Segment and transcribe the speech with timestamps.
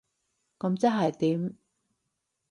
[0.57, 1.57] 噉即係點？